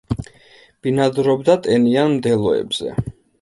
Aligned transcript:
ბინადრობდა 0.87 1.57
ტენიან 1.67 2.11
მდელოებზე. 2.17 2.91